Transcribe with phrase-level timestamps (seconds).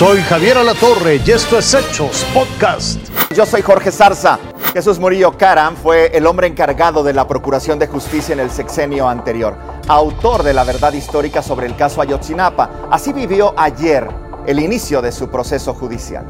[0.00, 2.98] Soy Javier Alatorre y esto es Hechos Podcast.
[3.36, 4.38] Yo soy Jorge Zarza.
[4.72, 9.10] Jesús Murillo Caram fue el hombre encargado de la Procuración de Justicia en el sexenio
[9.10, 9.58] anterior,
[9.88, 12.88] autor de la verdad histórica sobre el caso Ayotzinapa.
[12.90, 14.08] Así vivió ayer
[14.46, 16.24] el inicio de su proceso judicial.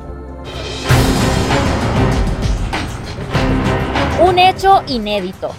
[4.21, 5.53] Un hecho inédito.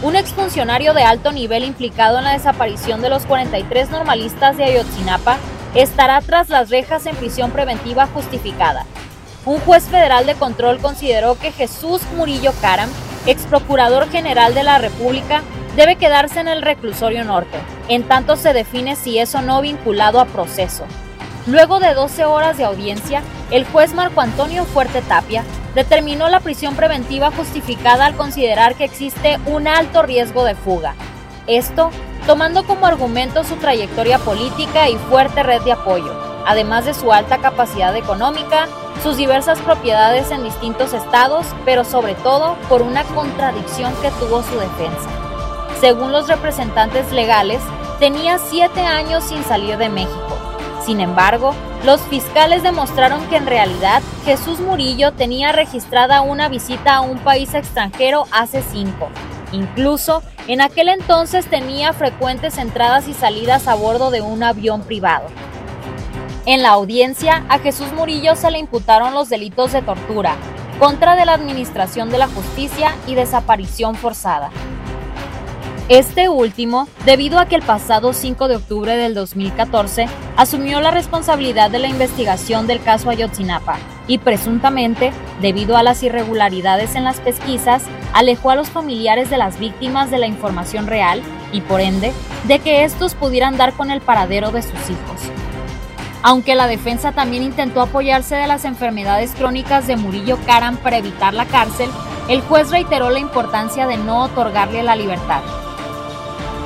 [0.00, 5.36] Un exfuncionario de alto nivel implicado en la desaparición de los 43 normalistas de Ayotzinapa
[5.74, 8.86] estará tras las rejas en prisión preventiva justificada.
[9.44, 12.90] Un juez federal de control consideró que Jesús Murillo Caram,
[13.26, 15.42] ex procurador general de la República,
[15.76, 20.20] debe quedarse en el reclusorio norte, en tanto se define si es o no vinculado
[20.20, 20.84] a proceso.
[21.46, 26.74] Luego de 12 horas de audiencia, el juez Marco Antonio Fuerte Tapia determinó la prisión
[26.74, 30.94] preventiva justificada al considerar que existe un alto riesgo de fuga.
[31.46, 31.90] Esto
[32.28, 36.12] tomando como argumento su trayectoria política y fuerte red de apoyo,
[36.46, 38.68] además de su alta capacidad económica,
[39.02, 44.58] sus diversas propiedades en distintos estados, pero sobre todo por una contradicción que tuvo su
[44.58, 45.08] defensa.
[45.80, 47.62] Según los representantes legales,
[47.98, 50.38] tenía siete años sin salir de México.
[50.84, 51.54] Sin embargo,
[51.86, 57.54] los fiscales demostraron que en realidad Jesús Murillo tenía registrada una visita a un país
[57.54, 59.08] extranjero hace cinco.
[59.52, 65.26] Incluso, en aquel entonces tenía frecuentes entradas y salidas a bordo de un avión privado.
[66.46, 70.36] En la audiencia, a Jesús Murillo se le imputaron los delitos de tortura,
[70.78, 74.50] contra de la Administración de la Justicia y desaparición forzada.
[75.88, 80.06] Este último, debido a que el pasado 5 de octubre del 2014
[80.36, 83.78] asumió la responsabilidad de la investigación del caso Ayotzinapa
[84.08, 89.58] y presuntamente, debido a las irregularidades en las pesquisas, alejó a los familiares de las
[89.60, 91.22] víctimas de la información real
[91.52, 92.12] y por ende
[92.48, 95.20] de que estos pudieran dar con el paradero de sus hijos.
[96.22, 101.32] Aunque la defensa también intentó apoyarse de las enfermedades crónicas de Murillo Karam para evitar
[101.32, 101.88] la cárcel,
[102.28, 105.42] el juez reiteró la importancia de no otorgarle la libertad.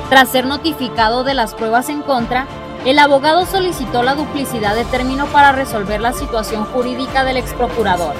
[0.09, 2.47] Tras ser notificado de las pruebas en contra,
[2.85, 8.13] el abogado solicitó la duplicidad de término para resolver la situación jurídica del exprocurador,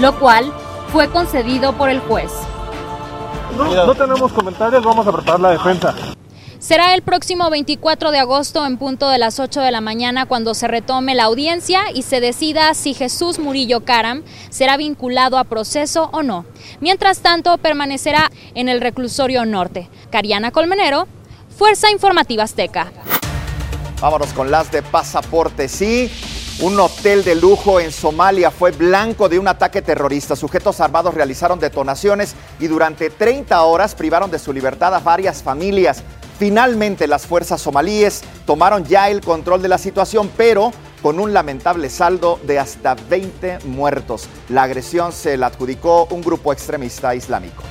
[0.00, 0.52] lo cual
[0.92, 2.32] fue concedido por el juez.
[3.56, 5.94] No, no tenemos comentarios, vamos a preparar la defensa.
[6.58, 10.54] Será el próximo 24 de agosto en punto de las 8 de la mañana cuando
[10.54, 16.10] se retome la audiencia y se decida si Jesús Murillo Caram será vinculado a proceso
[16.12, 16.44] o no.
[16.80, 19.88] Mientras tanto, permanecerá en el reclusorio norte.
[20.10, 21.06] Cariana Colmenero,
[21.56, 22.92] Fuerza Informativa Azteca.
[24.00, 25.68] Vámonos con las de pasaporte.
[25.68, 26.10] Sí,
[26.60, 30.36] un hotel de lujo en Somalia fue blanco de un ataque terrorista.
[30.36, 36.04] Sujetos armados realizaron detonaciones y durante 30 horas privaron de su libertad a varias familias.
[36.38, 40.70] Finalmente las fuerzas somalíes tomaron ya el control de la situación, pero
[41.02, 44.28] con un lamentable saldo de hasta 20 muertos.
[44.48, 47.64] La agresión se la adjudicó un grupo extremista islámico.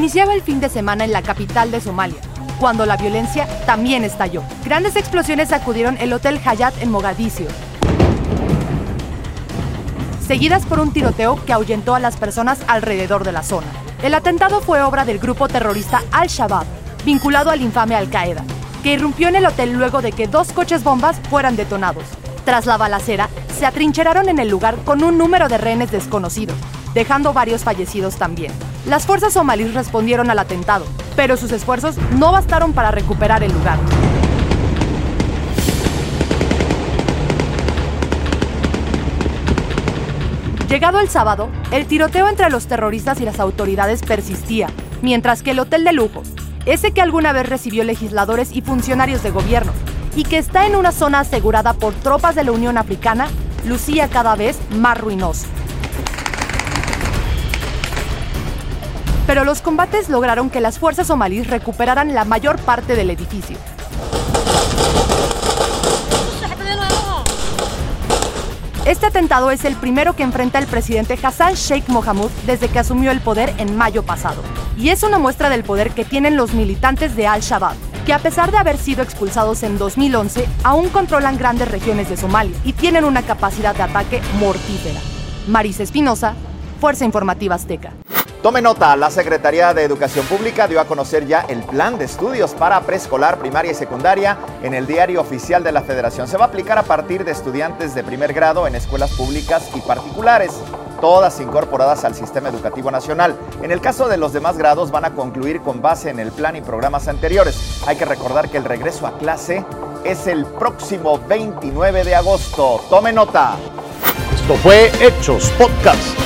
[0.00, 2.18] Iniciaba el fin de semana en la capital de Somalia,
[2.58, 4.42] cuando la violencia también estalló.
[4.64, 7.46] Grandes explosiones sacudieron el Hotel Hayat en Mogadiscio,
[10.26, 13.66] seguidas por un tiroteo que ahuyentó a las personas alrededor de la zona.
[14.02, 16.64] El atentado fue obra del grupo terrorista Al-Shabaab,
[17.04, 18.42] vinculado al infame Al-Qaeda,
[18.82, 22.04] que irrumpió en el hotel luego de que dos coches bombas fueran detonados.
[22.46, 23.28] Tras la balacera,
[23.58, 26.54] se atrincheraron en el lugar con un número de rehenes desconocido,
[26.94, 28.50] dejando varios fallecidos también.
[28.90, 30.84] Las fuerzas somalíes respondieron al atentado,
[31.14, 33.78] pero sus esfuerzos no bastaron para recuperar el lugar.
[40.68, 44.66] Llegado el sábado, el tiroteo entre los terroristas y las autoridades persistía,
[45.02, 46.24] mientras que el hotel de lujo,
[46.66, 49.70] ese que alguna vez recibió legisladores y funcionarios de gobierno,
[50.16, 53.28] y que está en una zona asegurada por tropas de la Unión Africana,
[53.64, 55.46] lucía cada vez más ruinoso.
[59.30, 63.56] Pero los combates lograron que las fuerzas somalíes recuperaran la mayor parte del edificio.
[68.84, 73.12] Este atentado es el primero que enfrenta el presidente Hassan Sheikh Mohamud desde que asumió
[73.12, 74.42] el poder en mayo pasado.
[74.76, 78.50] Y es una muestra del poder que tienen los militantes de Al-Shabaab, que a pesar
[78.50, 83.22] de haber sido expulsados en 2011, aún controlan grandes regiones de Somalia y tienen una
[83.22, 84.98] capacidad de ataque mortífera.
[85.46, 86.34] Maris Espinosa,
[86.80, 87.92] Fuerza Informativa Azteca.
[88.42, 92.52] Tome nota, la Secretaría de Educación Pública dio a conocer ya el plan de estudios
[92.54, 96.26] para preescolar, primaria y secundaria en el diario oficial de la Federación.
[96.26, 99.80] Se va a aplicar a partir de estudiantes de primer grado en escuelas públicas y
[99.82, 100.52] particulares,
[101.02, 103.36] todas incorporadas al sistema educativo nacional.
[103.60, 106.56] En el caso de los demás grados van a concluir con base en el plan
[106.56, 107.82] y programas anteriores.
[107.86, 109.66] Hay que recordar que el regreso a clase
[110.02, 112.80] es el próximo 29 de agosto.
[112.88, 113.56] Tome nota.
[114.34, 116.19] Esto fue Hechos Podcast.